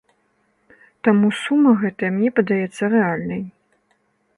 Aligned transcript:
Таму, 1.07 1.29
сума 1.43 1.75
гэтая 1.85 2.11
мне 2.19 2.29
падаецца 2.41 2.93
рэальнай. 2.99 3.41